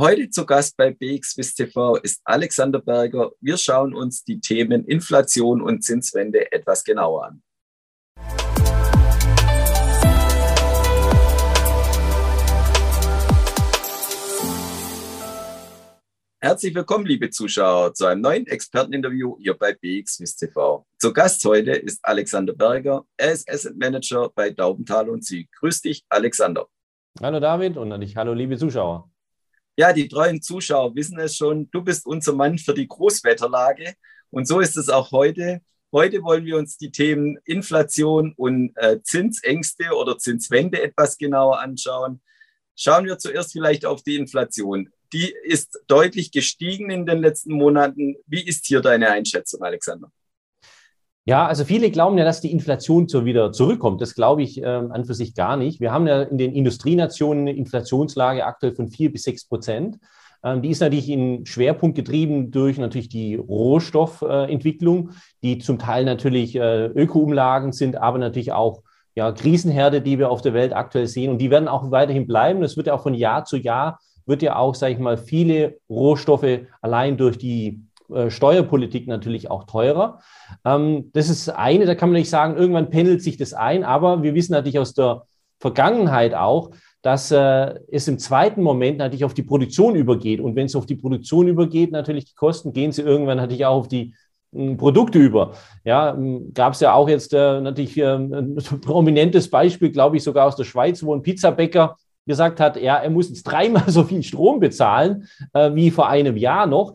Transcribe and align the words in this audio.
Heute 0.00 0.30
zu 0.30 0.46
Gast 0.46 0.76
bei 0.76 0.92
BXWIS 0.92 1.56
TV 1.56 1.96
ist 1.96 2.20
Alexander 2.22 2.80
Berger. 2.80 3.32
Wir 3.40 3.56
schauen 3.56 3.92
uns 3.92 4.22
die 4.22 4.38
Themen 4.38 4.84
Inflation 4.84 5.60
und 5.60 5.82
Zinswende 5.82 6.52
etwas 6.52 6.84
genauer 6.84 7.24
an. 7.24 7.42
Herzlich 16.40 16.76
willkommen, 16.76 17.04
liebe 17.04 17.30
Zuschauer, 17.30 17.92
zu 17.92 18.06
einem 18.06 18.20
neuen 18.20 18.46
Experteninterview 18.46 19.36
hier 19.40 19.54
bei 19.54 19.72
BXWIS 19.72 20.36
TV. 20.36 20.86
Zu 21.00 21.12
Gast 21.12 21.44
heute 21.44 21.72
ist 21.72 21.98
Alexander 22.04 22.54
Berger. 22.54 23.04
Er 23.16 23.32
ist 23.32 23.50
Asset 23.50 23.76
Manager 23.76 24.30
bei 24.32 24.50
Daubenthal 24.50 25.10
und 25.10 25.24
Sie. 25.24 25.48
Grüß 25.58 25.82
dich, 25.82 26.04
Alexander. 26.08 26.68
Hallo 27.20 27.40
David 27.40 27.76
und 27.76 27.90
an 27.90 28.00
dich. 28.00 28.14
Hallo, 28.14 28.32
liebe 28.32 28.56
Zuschauer. 28.56 29.10
Ja, 29.78 29.92
die 29.92 30.08
treuen 30.08 30.42
Zuschauer 30.42 30.94
wissen 30.94 31.18
es 31.18 31.36
schon. 31.36 31.70
Du 31.70 31.82
bist 31.82 32.04
unser 32.04 32.34
Mann 32.34 32.58
für 32.58 32.74
die 32.74 32.88
Großwetterlage. 32.88 33.94
Und 34.30 34.46
so 34.46 34.60
ist 34.60 34.76
es 34.76 34.88
auch 34.88 35.12
heute. 35.12 35.62
Heute 35.92 36.22
wollen 36.22 36.44
wir 36.44 36.58
uns 36.58 36.76
die 36.76 36.90
Themen 36.90 37.38
Inflation 37.44 38.34
und 38.36 38.72
äh, 38.76 39.00
Zinsängste 39.02 39.94
oder 39.94 40.18
Zinswende 40.18 40.82
etwas 40.82 41.16
genauer 41.16 41.60
anschauen. 41.60 42.20
Schauen 42.76 43.06
wir 43.06 43.18
zuerst 43.18 43.52
vielleicht 43.52 43.86
auf 43.86 44.02
die 44.02 44.16
Inflation 44.16 44.90
die 45.12 45.34
ist 45.42 45.78
deutlich 45.86 46.32
gestiegen 46.32 46.90
in 46.90 47.06
den 47.06 47.18
letzten 47.18 47.52
Monaten. 47.52 48.16
Wie 48.26 48.46
ist 48.46 48.66
hier 48.66 48.80
deine 48.80 49.10
Einschätzung, 49.10 49.62
Alexander? 49.62 50.10
Ja, 51.28 51.46
also 51.46 51.66
viele 51.66 51.90
glauben 51.90 52.16
ja, 52.16 52.24
dass 52.24 52.40
die 52.40 52.50
Inflation 52.50 53.06
so 53.06 53.26
wieder 53.26 53.52
zurückkommt. 53.52 54.00
Das 54.00 54.14
glaube 54.14 54.42
ich 54.42 54.62
ähm, 54.64 54.90
an 54.92 55.04
für 55.04 55.12
sich 55.12 55.34
gar 55.34 55.58
nicht. 55.58 55.78
Wir 55.78 55.92
haben 55.92 56.06
ja 56.06 56.22
in 56.22 56.38
den 56.38 56.54
Industrienationen 56.54 57.46
eine 57.46 57.54
Inflationslage 57.54 58.46
aktuell 58.46 58.74
von 58.74 58.88
vier 58.88 59.12
bis 59.12 59.24
sechs 59.24 59.44
Prozent. 59.44 59.98
Ähm, 60.42 60.62
die 60.62 60.70
ist 60.70 60.80
natürlich 60.80 61.10
in 61.10 61.44
Schwerpunkt 61.44 61.96
getrieben 61.96 62.50
durch 62.50 62.78
natürlich 62.78 63.10
die 63.10 63.34
Rohstoffentwicklung, 63.34 65.10
die 65.42 65.58
zum 65.58 65.78
Teil 65.78 66.06
natürlich 66.06 66.56
äh, 66.56 66.86
Öko-Umlagen 66.86 67.72
sind, 67.72 67.98
aber 67.98 68.16
natürlich 68.16 68.52
auch 68.52 68.80
ja, 69.14 69.30
Krisenherde, 69.30 70.00
die 70.00 70.18
wir 70.18 70.30
auf 70.30 70.40
der 70.40 70.54
Welt 70.54 70.72
aktuell 70.72 71.08
sehen. 71.08 71.30
Und 71.30 71.42
die 71.42 71.50
werden 71.50 71.68
auch 71.68 71.90
weiterhin 71.90 72.26
bleiben. 72.26 72.62
Das 72.62 72.78
wird 72.78 72.86
ja 72.86 72.94
auch 72.94 73.02
von 73.02 73.12
Jahr 73.12 73.44
zu 73.44 73.58
Jahr 73.58 73.98
wird 74.28 74.42
ja 74.42 74.56
auch, 74.56 74.74
sage 74.74 74.92
ich 74.92 74.98
mal, 74.98 75.16
viele 75.16 75.78
Rohstoffe 75.88 76.60
allein 76.82 77.16
durch 77.16 77.38
die 77.38 77.80
äh, 78.12 78.30
Steuerpolitik 78.30 79.06
natürlich 79.06 79.50
auch 79.50 79.64
teurer. 79.64 80.20
Ähm, 80.64 81.10
das 81.12 81.28
ist 81.28 81.48
eine, 81.48 81.86
da 81.86 81.94
kann 81.94 82.10
man 82.10 82.18
nicht 82.18 82.30
sagen, 82.30 82.56
irgendwann 82.56 82.90
pendelt 82.90 83.22
sich 83.22 83.36
das 83.36 83.54
ein, 83.54 83.84
aber 83.84 84.22
wir 84.22 84.34
wissen 84.34 84.52
natürlich 84.52 84.78
aus 84.78 84.94
der 84.94 85.24
Vergangenheit 85.58 86.34
auch, 86.34 86.70
dass 87.02 87.30
äh, 87.30 87.74
es 87.90 88.08
im 88.08 88.18
zweiten 88.18 88.62
Moment 88.62 88.98
natürlich 88.98 89.24
auf 89.24 89.34
die 89.34 89.42
Produktion 89.42 89.94
übergeht. 89.94 90.40
Und 90.40 90.56
wenn 90.56 90.66
es 90.66 90.76
auf 90.76 90.86
die 90.86 90.96
Produktion 90.96 91.48
übergeht, 91.48 91.92
natürlich 91.92 92.26
die 92.26 92.34
Kosten, 92.34 92.72
gehen 92.72 92.92
sie 92.92 93.02
irgendwann 93.02 93.36
natürlich 93.36 93.66
auch 93.66 93.76
auf 93.76 93.88
die 93.88 94.14
hm, 94.52 94.76
Produkte 94.76 95.18
über. 95.18 95.52
Ja, 95.84 96.14
hm, 96.14 96.52
gab 96.54 96.74
es 96.74 96.80
ja 96.80 96.94
auch 96.94 97.08
jetzt 97.08 97.32
äh, 97.34 97.60
natürlich 97.60 97.96
äh, 97.98 98.14
ein 98.14 98.56
prominentes 98.80 99.48
Beispiel, 99.48 99.90
glaube 99.90 100.16
ich, 100.16 100.24
sogar 100.24 100.46
aus 100.46 100.56
der 100.56 100.64
Schweiz, 100.64 101.02
wo 101.02 101.14
ein 101.14 101.22
Pizzabäcker 101.22 101.96
gesagt 102.26 102.60
hat, 102.60 102.80
ja, 102.80 102.96
er 102.96 103.10
muss 103.10 103.28
jetzt 103.28 103.44
dreimal 103.44 103.84
so 103.86 104.04
viel 104.04 104.22
Strom 104.22 104.60
bezahlen 104.60 105.28
äh, 105.52 105.74
wie 105.74 105.90
vor 105.90 106.08
einem 106.08 106.36
Jahr 106.36 106.66
noch. 106.66 106.94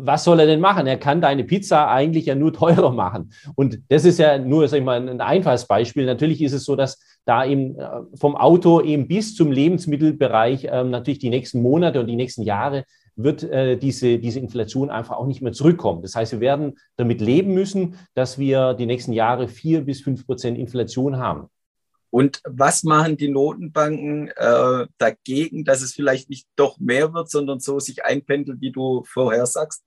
Was 0.00 0.22
soll 0.22 0.38
er 0.38 0.46
denn 0.46 0.60
machen? 0.60 0.86
Er 0.86 0.96
kann 0.96 1.20
deine 1.20 1.42
Pizza 1.42 1.90
eigentlich 1.90 2.26
ja 2.26 2.36
nur 2.36 2.52
teurer 2.52 2.92
machen. 2.92 3.32
Und 3.56 3.80
das 3.88 4.04
ist 4.04 4.18
ja 4.18 4.38
nur, 4.38 4.68
sag 4.68 4.78
ich 4.78 4.84
mal, 4.84 5.08
ein 5.08 5.20
Einfallsbeispiel. 5.20 6.06
Natürlich 6.06 6.40
ist 6.40 6.52
es 6.52 6.64
so, 6.64 6.76
dass 6.76 7.02
da 7.24 7.44
eben 7.44 7.76
äh, 7.76 7.88
vom 8.14 8.36
Auto 8.36 8.80
eben 8.80 9.08
bis 9.08 9.34
zum 9.34 9.50
Lebensmittelbereich 9.50 10.64
äh, 10.66 10.84
natürlich 10.84 11.18
die 11.18 11.30
nächsten 11.30 11.60
Monate 11.62 11.98
und 12.00 12.06
die 12.06 12.16
nächsten 12.16 12.42
Jahre 12.42 12.84
wird 13.16 13.42
äh, 13.42 13.76
diese, 13.76 14.18
diese 14.18 14.38
Inflation 14.38 14.90
einfach 14.90 15.16
auch 15.16 15.26
nicht 15.26 15.42
mehr 15.42 15.52
zurückkommen. 15.52 16.02
Das 16.02 16.14
heißt, 16.14 16.32
wir 16.32 16.40
werden 16.40 16.78
damit 16.96 17.20
leben 17.20 17.52
müssen, 17.52 17.96
dass 18.14 18.38
wir 18.38 18.74
die 18.74 18.86
nächsten 18.86 19.12
Jahre 19.12 19.48
vier 19.48 19.82
bis 19.82 20.00
fünf 20.00 20.24
Prozent 20.24 20.56
Inflation 20.56 21.16
haben. 21.18 21.48
Und 22.10 22.40
was 22.44 22.84
machen 22.84 23.16
die 23.16 23.28
Notenbanken 23.28 24.28
äh, 24.28 24.86
dagegen, 24.96 25.64
dass 25.64 25.82
es 25.82 25.92
vielleicht 25.92 26.30
nicht 26.30 26.46
doch 26.56 26.78
mehr 26.78 27.12
wird, 27.12 27.30
sondern 27.30 27.60
so 27.60 27.80
sich 27.80 28.04
einpendelt, 28.04 28.60
wie 28.60 28.72
du 28.72 29.04
vorher 29.04 29.46
sagst? 29.46 29.82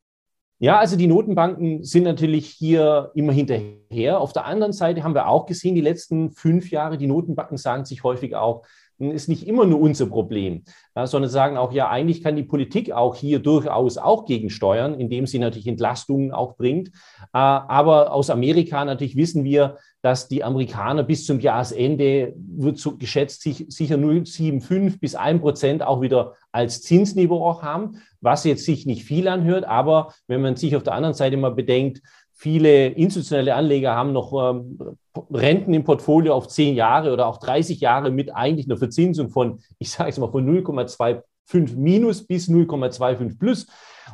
Ja, 0.59 0.77
also 0.77 0.95
die 0.95 1.07
Notenbanken 1.07 1.83
sind 1.83 2.03
natürlich 2.03 2.47
hier 2.47 3.11
immer 3.15 3.33
hinterher. 3.33 3.80
Auf 4.19 4.33
der 4.33 4.45
anderen 4.45 4.73
Seite 4.73 5.03
haben 5.03 5.15
wir 5.15 5.27
auch 5.27 5.45
gesehen, 5.45 5.75
die 5.75 5.81
letzten 5.81 6.31
fünf 6.31 6.71
Jahre, 6.71 6.97
die 6.97 7.07
Notenbanken 7.07 7.57
sagen 7.57 7.85
sich 7.85 8.03
häufig 8.03 8.35
auch, 8.35 8.63
ist 9.09 9.29
nicht 9.29 9.47
immer 9.47 9.65
nur 9.65 9.79
unser 9.79 10.05
Problem, 10.05 10.63
sondern 11.05 11.29
sagen 11.29 11.57
auch, 11.57 11.71
ja, 11.71 11.89
eigentlich 11.89 12.21
kann 12.21 12.35
die 12.35 12.43
Politik 12.43 12.91
auch 12.91 13.15
hier 13.15 13.39
durchaus 13.39 13.97
auch 13.97 14.25
gegensteuern, 14.25 14.93
indem 14.93 15.25
sie 15.25 15.39
natürlich 15.39 15.67
Entlastungen 15.67 16.31
auch 16.31 16.55
bringt. 16.55 16.89
Äh, 16.89 16.91
aber 17.33 18.13
aus 18.13 18.29
Amerika 18.29 18.85
natürlich 18.85 19.15
wissen 19.15 19.43
wir, 19.43 19.77
dass 20.01 20.27
die 20.27 20.43
Amerikaner 20.43 21.03
bis 21.03 21.25
zum 21.25 21.39
Jahresende, 21.39 22.33
wird 22.35 22.77
so 22.77 22.97
geschätzt, 22.97 23.41
sich 23.41 23.65
sicher 23.69 23.95
0,75 23.95 24.99
bis 24.99 25.15
1 25.15 25.41
Prozent 25.41 25.83
auch 25.83 26.01
wieder 26.01 26.33
als 26.51 26.81
Zinsniveau 26.81 27.45
auch 27.45 27.61
haben, 27.61 28.01
was 28.19 28.43
jetzt 28.43 28.65
sich 28.65 28.85
nicht 28.85 29.03
viel 29.03 29.27
anhört. 29.27 29.63
Aber 29.65 30.13
wenn 30.27 30.41
man 30.41 30.55
sich 30.55 30.75
auf 30.75 30.83
der 30.83 30.93
anderen 30.93 31.13
Seite 31.13 31.37
mal 31.37 31.51
bedenkt, 31.51 32.01
Viele 32.41 32.87
institutionelle 32.87 33.53
Anleger 33.53 33.93
haben 33.93 34.13
noch 34.13 34.33
ähm, 34.33 34.79
Renten 35.31 35.75
im 35.75 35.83
Portfolio 35.83 36.33
auf 36.33 36.47
zehn 36.47 36.73
Jahre 36.73 37.13
oder 37.13 37.27
auch 37.27 37.37
30 37.37 37.79
Jahre 37.79 38.09
mit 38.09 38.33
eigentlich 38.33 38.65
einer 38.65 38.77
Verzinsung 38.77 39.29
von, 39.29 39.59
ich 39.77 39.91
sage 39.91 40.09
es 40.09 40.17
mal, 40.17 40.31
von 40.31 40.43
0,25 40.49 41.75
minus 41.77 42.25
bis 42.25 42.49
0,25 42.49 43.37
plus. 43.37 43.67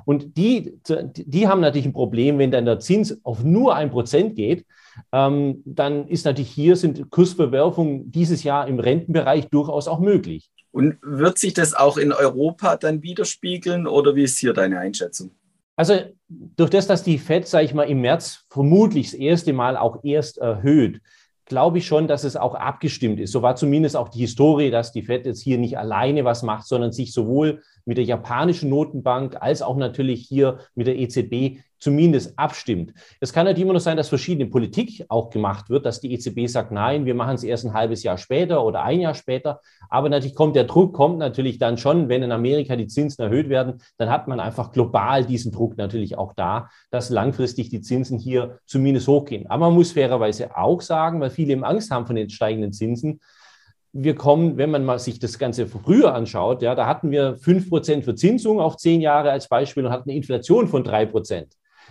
Und 0.04 0.36
die, 0.36 0.78
die 1.16 1.48
haben 1.48 1.62
natürlich 1.62 1.86
ein 1.86 1.94
Problem, 1.94 2.38
wenn 2.38 2.52
dann 2.52 2.66
der 2.66 2.82
Zins 2.82 3.18
auf 3.24 3.46
nur 3.46 3.76
ein 3.76 3.92
Prozent 3.92 4.36
geht, 4.36 4.66
ähm, 5.14 5.64
dann 5.64 6.10
ist 6.10 6.26
natürlich 6.26 6.52
hier 6.52 6.76
sind 6.76 7.10
Kursverwerfungen 7.10 8.12
dieses 8.12 8.44
Jahr 8.44 8.68
im 8.68 8.82
Rentenbereich 8.82 9.48
durchaus 9.48 9.88
auch 9.88 10.00
möglich. 10.00 10.50
Und 10.72 10.98
wird 11.02 11.38
sich 11.38 11.54
das 11.54 11.74
auch 11.74 11.96
in 11.96 12.12
Europa 12.12 12.76
dann 12.76 13.02
widerspiegeln 13.02 13.88
oder 13.88 14.16
wie 14.16 14.24
ist 14.24 14.38
hier 14.38 14.52
deine 14.52 14.80
Einschätzung? 14.80 15.32
Also 15.78 15.94
durch 16.30 16.72
das, 16.72 16.88
dass 16.88 17.04
die 17.04 17.20
FED, 17.20 17.48
sage 17.48 17.66
ich 17.66 17.74
mal, 17.74 17.84
im 17.84 18.02
März 18.02 18.46
vermutlich 18.50 19.12
das 19.12 19.20
erste 19.20 19.54
Mal 19.54 19.78
auch 19.78 20.04
erst 20.04 20.40
erhöht, 20.40 21.02
glaube 21.46 21.78
ich 21.78 21.88
schon, 21.88 22.08
dass 22.08 22.24
es 22.24 22.36
auch 22.36 22.56
abgestimmt 22.56 23.20
ist. 23.20 23.32
So 23.32 23.42
war 23.42 23.56
zumindest 23.56 23.96
auch 23.96 24.10
die 24.10 24.20
Historie, 24.20 24.72
dass 24.72 24.92
die 24.92 25.04
FED 25.04 25.28
jetzt 25.28 25.42
hier 25.42 25.58
nicht 25.58 25.78
alleine 25.78 26.26
was 26.26 26.44
macht, 26.44 26.68
sondern 26.68 26.92
sich 26.92 27.14
sowohl 27.14 27.62
mit 27.88 27.98
der 27.98 28.06
japanischen 28.06 28.70
Notenbank 28.70 29.38
als 29.40 29.62
auch 29.62 29.78
natürlich 29.78 30.28
hier 30.28 30.60
mit 30.76 30.88
der 30.88 30.98
EZB 30.98 31.62
zumindest 31.80 32.38
abstimmt. 32.38 32.94
Es 33.20 33.34
kann 33.34 33.46
halt 33.46 33.60
immer 33.60 33.74
noch 33.74 33.80
sein, 33.80 33.98
dass 33.98 34.10
verschiedene 34.10 34.50
Politik 34.50 35.06
auch 35.10 35.30
gemacht 35.30 35.70
wird, 35.70 35.86
dass 35.86 36.02
die 36.02 36.12
EZB 36.14 36.48
sagt, 36.48 36.72
nein, 36.72 37.06
wir 37.06 37.14
machen 37.14 37.36
es 37.36 37.44
erst 37.44 37.66
ein 37.66 37.74
halbes 37.74 38.04
Jahr 38.04 38.18
später 38.18 38.66
oder 38.66 38.84
ein 38.84 39.00
Jahr 39.00 39.14
später. 39.14 39.62
Aber 39.90 40.10
natürlich 40.10 40.36
kommt 40.36 40.56
der 40.56 40.64
Druck, 40.64 40.94
kommt 40.94 41.20
natürlich 41.20 41.60
dann 41.60 41.78
schon, 41.78 42.10
wenn 42.10 42.24
in 42.24 42.32
Amerika 42.32 42.76
die 42.76 42.88
Zinsen 42.88 43.24
erhöht 43.24 43.50
werden, 43.50 43.82
dann 43.98 44.10
hat 44.10 44.28
man 44.28 44.40
einfach 44.40 44.72
global 44.72 45.24
diesen 45.26 45.52
Druck 45.52 45.78
natürlich 45.78 46.18
auch 46.18 46.34
da, 46.34 46.70
dass 46.90 47.10
langfristig 47.10 47.70
die 47.70 47.82
Zinsen 47.82 48.18
hier 48.18 48.60
zumindest 48.66 49.08
hochgehen. 49.08 49.48
Aber 49.48 49.68
man 49.68 49.76
muss 49.76 49.92
fairerweise 49.92 50.58
auch 50.58 50.82
sagen, 50.82 51.22
weil 51.22 51.30
viele 51.30 51.54
eben 51.54 51.64
Angst 51.64 51.92
haben 51.92 52.08
von 52.08 52.16
den 52.16 52.30
steigenden 52.30 52.74
Zinsen, 52.74 53.20
wir 53.94 54.16
kommen, 54.16 54.58
wenn 54.58 54.72
man 54.72 54.86
mal 54.86 55.00
sich 55.00 55.20
das 55.20 55.40
Ganze 55.40 55.68
früher 55.68 56.14
anschaut, 56.14 56.62
ja, 56.62 56.76
da 56.76 56.88
hatten 56.88 57.12
wir 57.12 57.38
5% 57.38 58.04
Verzinsung 58.04 58.60
auf 58.60 58.78
zehn 58.78 59.02
Jahre 59.02 59.32
als 59.32 59.48
Beispiel 59.48 59.86
und 59.86 59.92
hatten 59.92 60.10
eine 60.10 60.18
Inflation 60.18 60.68
von 60.68 60.84
3%. 60.84 61.46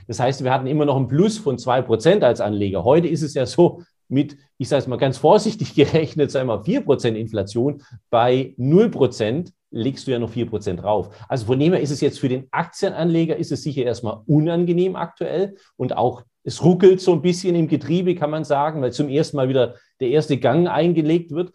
Das 0.07 0.21
heißt, 0.21 0.45
wir 0.45 0.53
hatten 0.53 0.67
immer 0.67 0.84
noch 0.84 0.97
ein 0.97 1.09
Plus 1.09 1.39
von 1.39 1.57
2% 1.57 2.23
als 2.23 2.41
Anleger. 2.41 2.84
Heute 2.84 3.09
ist 3.09 3.23
es 3.23 3.34
ja 3.34 3.47
so, 3.47 3.83
mit, 4.09 4.37
ich 4.59 4.69
sage 4.69 4.83
es 4.83 4.87
mal 4.87 4.97
ganz 4.97 5.19
vorsichtig 5.19 5.75
gerechnet, 5.75 6.31
sagen 6.31 6.49
wir 6.49 6.57
mal 6.57 6.62
4% 6.62 7.15
Inflation, 7.15 7.83
bei 8.11 8.55
0% 8.59 9.51
legst 9.71 10.07
du 10.07 10.13
ja 10.13 10.19
noch 10.19 10.33
4% 10.33 10.77
drauf. 10.77 11.11
Also 11.28 11.47
von 11.47 11.59
dem 11.59 11.73
her 11.73 11.83
ist 11.83 11.91
es 11.91 12.01
jetzt 12.01 12.19
für 12.19 12.28
den 12.28 12.47
Aktienanleger, 12.51 13.37
ist 13.37 13.53
es 13.53 13.63
sicher 13.63 13.83
erstmal 13.83 14.21
unangenehm 14.27 14.97
aktuell 14.97 15.57
und 15.77 15.97
auch 15.97 16.22
es 16.45 16.63
ruckelt 16.63 17.01
so 17.01 17.13
ein 17.13 17.22
bisschen 17.22 17.57
im 17.57 17.66
Getriebe, 17.66 18.15
kann 18.15 18.31
man 18.31 18.45
sagen, 18.45 18.81
weil 18.81 18.92
zum 18.92 19.09
ersten 19.09 19.37
Mal 19.37 19.49
wieder 19.49 19.75
der 19.99 20.10
erste 20.10 20.39
Gang 20.39 20.69
eingelegt 20.69 21.33
wird. 21.33 21.51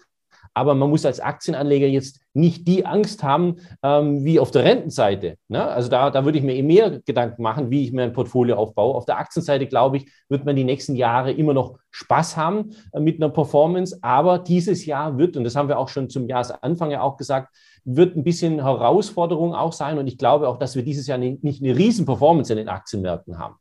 Aber 0.53 0.75
man 0.75 0.89
muss 0.89 1.05
als 1.05 1.19
Aktienanleger 1.19 1.87
jetzt 1.87 2.19
nicht 2.33 2.67
die 2.67 2.85
Angst 2.85 3.23
haben 3.23 3.57
ähm, 3.83 4.23
wie 4.23 4.39
auf 4.39 4.51
der 4.51 4.63
Rentenseite. 4.63 5.37
Ne? 5.47 5.65
Also 5.65 5.89
da, 5.89 6.09
da 6.09 6.25
würde 6.25 6.37
ich 6.37 6.43
mir 6.43 6.55
eh 6.55 6.63
mehr 6.63 6.99
Gedanken 7.05 7.41
machen, 7.41 7.69
wie 7.71 7.83
ich 7.83 7.91
mir 7.93 8.03
ein 8.03 8.13
Portfolio 8.13 8.55
aufbaue. 8.55 8.95
Auf 8.95 9.05
der 9.05 9.17
Aktienseite, 9.17 9.67
glaube 9.67 9.97
ich, 9.97 10.11
wird 10.29 10.45
man 10.45 10.55
die 10.55 10.63
nächsten 10.63 10.95
Jahre 10.95 11.31
immer 11.31 11.53
noch 11.53 11.77
Spaß 11.91 12.37
haben 12.37 12.71
äh, 12.93 12.99
mit 12.99 13.21
einer 13.21 13.29
Performance. 13.29 13.97
Aber 14.01 14.39
dieses 14.39 14.85
Jahr 14.85 15.17
wird, 15.17 15.37
und 15.37 15.43
das 15.43 15.55
haben 15.55 15.69
wir 15.69 15.79
auch 15.79 15.89
schon 15.89 16.09
zum 16.09 16.27
Jahresanfang 16.27 16.91
ja 16.91 17.01
auch 17.01 17.17
gesagt, 17.17 17.55
wird 17.83 18.15
ein 18.15 18.23
bisschen 18.23 18.61
Herausforderung 18.61 19.53
auch 19.53 19.73
sein. 19.73 19.97
Und 19.97 20.07
ich 20.07 20.17
glaube 20.17 20.47
auch, 20.47 20.57
dass 20.57 20.75
wir 20.75 20.83
dieses 20.83 21.07
Jahr 21.07 21.17
nicht, 21.17 21.43
nicht 21.43 21.63
eine 21.63 21.75
riesen 21.75 22.05
Performance 22.05 22.51
in 22.51 22.57
den 22.57 22.69
Aktienmärkten 22.69 23.37
haben. 23.37 23.55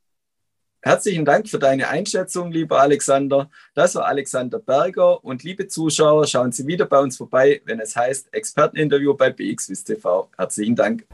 Herzlichen 0.82 1.26
Dank 1.26 1.46
für 1.46 1.58
deine 1.58 1.88
Einschätzung, 1.88 2.50
lieber 2.52 2.80
Alexander. 2.80 3.50
Das 3.74 3.94
war 3.96 4.06
Alexander 4.06 4.58
Berger 4.58 5.22
und 5.22 5.42
liebe 5.42 5.68
Zuschauer, 5.68 6.26
schauen 6.26 6.52
Sie 6.52 6.66
wieder 6.66 6.86
bei 6.86 6.98
uns 6.98 7.18
vorbei, 7.18 7.60
wenn 7.66 7.80
es 7.80 7.94
heißt 7.94 8.32
Experteninterview 8.32 9.14
bei 9.14 9.30
BXWIS 9.30 9.84
TV. 9.84 10.30
Herzlichen 10.38 10.76
Dank. 10.76 11.06